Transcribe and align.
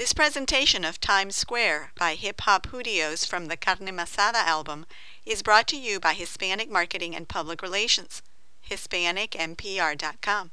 This 0.00 0.14
presentation 0.14 0.82
of 0.86 0.98
Times 0.98 1.36
Square 1.36 1.92
by 1.98 2.14
Hip 2.14 2.40
Hop 2.40 2.68
Hoodios 2.68 3.26
from 3.28 3.48
the 3.48 3.56
Carne 3.58 3.94
Masada 3.94 4.38
album 4.38 4.86
is 5.26 5.42
brought 5.42 5.66
to 5.66 5.76
you 5.76 6.00
by 6.00 6.14
Hispanic 6.14 6.70
Marketing 6.70 7.14
and 7.14 7.28
Public 7.28 7.60
Relations, 7.60 8.22
HispanicMPR.com. 8.70 10.52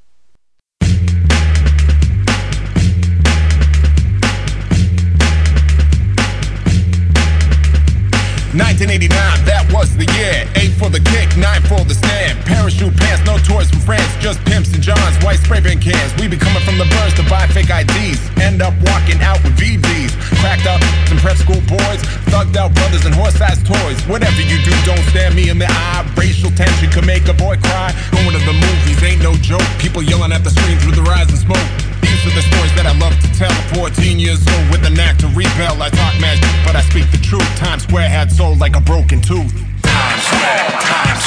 1989, 8.56 9.12
that 9.44 9.68
was 9.76 9.92
the 10.00 10.08
year. 10.16 10.48
Eight 10.56 10.72
for 10.80 10.88
the 10.88 11.04
kick, 11.12 11.36
nine 11.36 11.60
for 11.68 11.84
the 11.84 11.92
stand. 11.92 12.40
Parachute 12.48 12.96
pants, 12.96 13.20
no 13.28 13.36
toys 13.44 13.68
from 13.68 13.84
France, 13.84 14.08
just 14.24 14.40
pimps 14.48 14.72
and 14.72 14.80
johns, 14.80 15.20
white 15.20 15.44
spray 15.44 15.60
paint 15.60 15.84
cans. 15.84 16.16
We 16.16 16.32
be 16.32 16.40
coming 16.40 16.64
from 16.64 16.80
the 16.80 16.88
birds 16.88 17.12
to 17.20 17.28
buy 17.28 17.44
fake 17.52 17.68
IDs. 17.68 18.24
End 18.40 18.64
up 18.64 18.72
walking 18.88 19.20
out 19.20 19.44
with 19.44 19.60
VVs. 19.60 20.16
Cracked 20.40 20.64
up 20.64 20.80
some 21.12 21.20
prep 21.20 21.36
school 21.36 21.60
boys, 21.68 22.00
thugged 22.32 22.56
out 22.56 22.72
brothers 22.72 23.04
and 23.04 23.12
horse-sized 23.12 23.68
toys. 23.68 24.00
Whatever 24.08 24.40
you 24.40 24.64
do, 24.64 24.72
don't 24.88 25.04
stare 25.12 25.32
me 25.36 25.50
in 25.52 25.60
the 25.60 25.68
eye. 25.68 26.08
Racial 26.16 26.52
tension 26.56 26.88
could 26.88 27.06
make 27.06 27.28
a 27.28 27.36
boy 27.36 27.60
cry. 27.60 27.92
Going 28.16 28.32
to 28.32 28.40
the 28.48 28.56
movies 28.56 29.04
ain't 29.04 29.20
no 29.20 29.36
joke. 29.44 29.68
People 29.76 30.00
yelling 30.00 30.32
at 30.32 30.48
the 30.48 30.52
screen 30.56 30.80
through 30.80 30.96
the 30.96 31.04
rise 31.04 31.28
and 31.28 31.40
smoke. 31.40 31.68
These 32.00 32.24
are 32.32 32.36
the 32.36 32.46
tell. 33.38 33.54
14 33.78 34.20
years 34.20 34.42
old 34.48 34.66
with 34.72 34.84
a 34.86 34.90
knack 34.90 35.18
to 35.18 35.28
rebel. 35.28 35.82
I 35.82 35.90
talk 35.90 36.20
mad, 36.20 36.42
but 36.66 36.76
I 36.76 36.82
speak 36.82 37.10
the 37.12 37.22
truth. 37.22 37.46
Times 37.56 37.84
Square 37.84 38.10
had 38.10 38.32
sold 38.32 38.60
like 38.60 38.76
a 38.76 38.82
broken 38.82 39.22
tooth. 39.22 39.54
Times 39.84 40.24
Square, 40.26 40.66
Times 40.82 41.24
Square, 41.24 41.27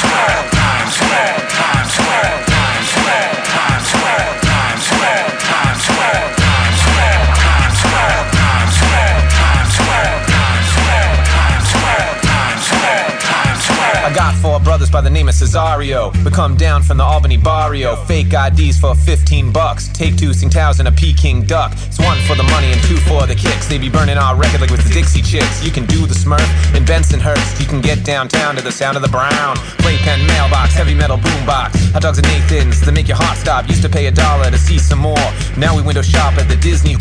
I 14.11 14.13
got 14.13 14.35
four 14.35 14.59
brothers 14.59 14.91
by 14.91 14.99
the 14.99 15.09
name 15.09 15.29
of 15.29 15.35
Cesario. 15.35 16.11
We 16.25 16.31
come 16.31 16.57
down 16.57 16.83
from 16.83 16.97
the 16.97 17.03
Albany 17.03 17.37
barrio. 17.37 17.95
Fake 17.95 18.33
IDs 18.33 18.77
for 18.77 18.93
15 18.93 19.53
bucks. 19.53 19.87
Take 19.87 20.17
two 20.17 20.31
Tsingtaos 20.31 20.79
and 20.79 20.89
a 20.89 20.91
Peking 20.91 21.45
duck. 21.45 21.71
It's 21.87 21.97
one 21.97 22.17
for 22.27 22.35
the 22.35 22.43
money 22.43 22.73
and 22.73 22.81
two 22.81 22.97
for 23.07 23.25
the 23.25 23.35
kicks. 23.35 23.69
They 23.69 23.77
be 23.77 23.87
burning 23.87 24.17
our 24.17 24.35
record 24.35 24.59
like 24.59 24.69
with 24.69 24.83
the 24.83 24.93
Dixie 24.93 25.21
Chicks. 25.21 25.63
You 25.63 25.71
can 25.71 25.85
do 25.85 26.05
the 26.05 26.13
Smurf 26.13 26.43
in 26.75 26.83
Bensonhurst. 26.83 27.61
You 27.61 27.65
can 27.65 27.79
get 27.79 28.03
downtown 28.03 28.57
to 28.57 28.61
the 28.61 28.71
sound 28.71 28.97
of 28.97 29.01
the 29.01 29.07
brown. 29.07 29.55
Playpen, 29.79 30.27
mailbox, 30.27 30.73
heavy 30.73 30.93
metal 30.93 31.15
boombox. 31.15 31.93
Hot 31.93 32.01
dogs 32.01 32.17
and 32.17 32.27
Nathan's 32.27 32.81
that 32.81 32.91
make 32.91 33.07
your 33.07 33.15
heart 33.15 33.37
stop. 33.37 33.69
Used 33.69 33.81
to 33.83 33.89
pay 33.89 34.07
a 34.07 34.11
dollar 34.11 34.51
to 34.51 34.57
see 34.57 34.77
some 34.77 34.99
more. 34.99 35.31
Now 35.55 35.73
we 35.73 35.83
window 35.83 36.01
shop 36.01 36.33
at 36.37 36.49
the 36.49 36.57
Disney. 36.57 36.97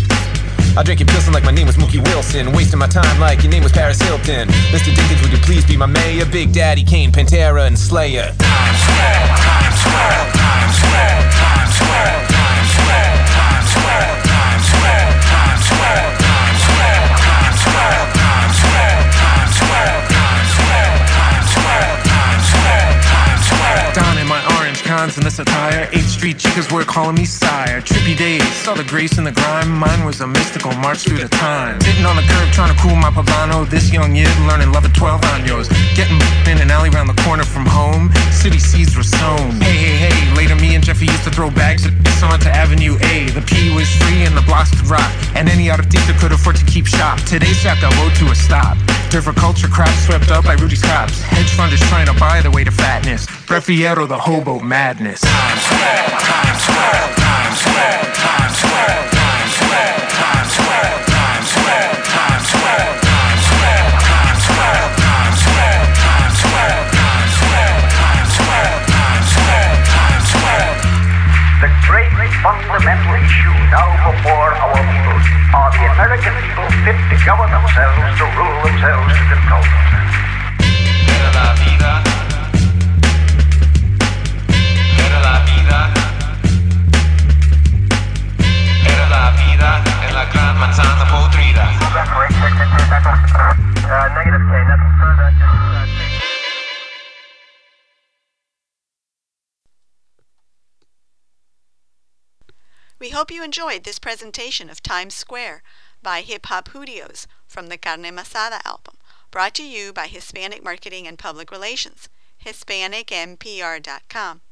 I 0.77 0.83
drink 0.83 1.01
your 1.01 1.09
pilsen 1.09 1.33
like 1.33 1.45
my 1.45 1.51
name 1.51 1.67
was 1.67 1.77
Mookie 1.77 2.03
Wilson. 2.07 2.53
Wasting 2.53 2.79
my 2.79 2.87
time 2.87 3.21
like 3.21 3.43
your 3.43 3.51
name 3.51 3.63
was 3.63 3.73
Paris 3.73 4.01
Hilton. 4.01 4.49
Mr. 4.71 4.93
Dinkins, 4.95 5.23
would 5.23 5.33
you 5.33 5.39
please 5.39 5.65
be 5.65 5.77
my 5.77 5.87
mayor? 5.87 6.25
Big 6.27 6.53
Daddy 6.53 6.85
Kane, 6.85 7.11
Pantera, 7.11 7.67
and 7.67 7.79
Slayer. 7.79 8.35
In 25.01 25.25
this 25.25 25.39
attire. 25.39 25.87
8th 25.87 26.13
Street 26.13 26.37
chicas 26.37 26.71
were 26.71 26.85
calling 26.85 27.17
me 27.17 27.25
sire. 27.25 27.81
Trippy 27.81 28.15
days, 28.17 28.45
saw 28.53 28.75
the 28.75 28.85
grace 28.85 29.17
and 29.17 29.27
the 29.27 29.33
grime. 29.33 29.71
Mine 29.71 30.05
was 30.05 30.21
a 30.21 30.27
mystical 30.27 30.73
march 30.73 31.05
through 31.05 31.17
the 31.17 31.29
time. 31.29 31.81
Sitting 31.81 32.05
on 32.05 32.17
the 32.17 32.23
curb 32.23 32.53
trying 32.53 32.75
to 32.75 32.79
cool 32.83 32.95
my 32.97 33.09
poblano. 33.09 33.65
This 33.65 33.91
young 33.91 34.15
yid 34.15 34.29
learning 34.47 34.73
love 34.73 34.85
at 34.85 34.95
12 34.95 35.23
años. 35.23 35.71
Getting 35.97 36.21
in 36.21 36.30
alley 36.81 36.91
around 36.97 37.09
the 37.09 37.23
corner 37.23 37.45
from 37.45 37.67
home. 37.67 38.11
City 38.33 38.59
seeds 38.59 38.97
were 38.97 39.05
sown. 39.05 39.53
Hey, 39.61 39.77
hey, 39.77 40.09
hey. 40.09 40.35
Later, 40.35 40.57
me 40.57 40.75
and 40.75 40.83
Jeffy 40.83 41.05
used 41.05 41.25
to 41.25 41.31
throw 41.31 41.51
bags 41.51 41.85
of 41.85 41.93
this 42.03 42.23
onto 42.23 42.49
Avenue 42.49 42.97
A. 43.13 43.29
The 43.31 43.43
P 43.43 43.75
was 43.75 43.89
free 44.01 44.25
and 44.25 44.35
the 44.37 44.43
blocks 44.43 44.71
could 44.71 44.89
rock. 44.89 45.11
And 45.37 45.49
any 45.49 45.69
artista 45.69 46.19
could 46.19 46.33
afford 46.33 46.57
to 46.57 46.65
keep 46.65 46.87
shop. 46.87 47.21
Today, 47.29 47.53
sat 47.53 47.79
the 47.81 47.93
road 48.01 48.15
to 48.17 48.33
a 48.33 48.35
stop. 48.35 48.79
Different 49.11 49.39
culture 49.39 49.69
crap 49.69 49.93
swept 50.07 50.31
up 50.31 50.45
by 50.45 50.55
Rudy's 50.55 50.83
cops. 50.83 51.21
Hedge 51.23 51.53
funders 51.53 51.85
trying 51.89 52.07
to 52.07 52.15
buy 52.15 52.41
the 52.41 52.51
way 52.51 52.65
to 52.65 52.71
fatness. 52.71 53.27
Prefiero 53.27 54.09
the 54.09 54.19
hobo 54.19 54.59
madness. 54.61 55.21
Times 55.21 55.63
Square, 55.63 56.09
Times 56.17 56.63
Square, 56.65 57.05
Times 57.17 57.59
Square, 57.61 58.01
Times 58.15 58.57
Square, 58.57 59.00
fundamental 72.91 73.25
issue 73.25 73.55
now 73.71 74.11
before 74.11 74.51
our 74.55 74.75
people 74.75 75.19
are 75.55 75.71
the 75.71 75.87
American 75.95 76.35
people 76.43 76.67
fit 76.83 76.99
to 77.11 77.25
govern 77.25 77.51
themselves, 77.51 78.19
to 78.19 78.25
rule 78.35 78.63
themselves, 78.65 79.15
to 79.15 79.25
control 79.31 79.63
themselves. 79.63 80.30
We 103.01 103.09
hope 103.11 103.31
you 103.31 103.43
enjoyed 103.43 103.85
this 103.85 103.99
presentation 103.99 104.69
of 104.69 104.83
Times 104.83 105.15
Square 105.15 105.63
by 106.03 106.21
Hip 106.21 106.45
Hop 106.47 106.69
Hoodios 106.69 107.27
from 107.47 107.69
the 107.69 107.79
Carne 107.79 108.15
Masada 108.15 108.61
album, 108.63 108.99
brought 109.31 109.55
to 109.55 109.63
you 109.63 109.95
by 109.95 110.07
Hispanic 110.07 110.63
Marketing 110.63 111.07
and 111.07 111.19
Public 111.19 111.51
Relations, 111.51 112.11
HispanicMPR.com, 112.45 114.43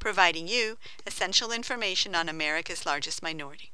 providing 0.00 0.48
you 0.48 0.76
essential 1.06 1.52
information 1.52 2.16
on 2.16 2.28
America's 2.28 2.84
largest 2.84 3.22
minority. 3.22 3.70